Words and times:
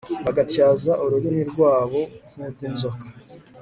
bagatyaza 0.25 0.91
ururimi 1.03 1.43
rwabo 1.51 1.99
nk'urw'inzoka 2.33 3.05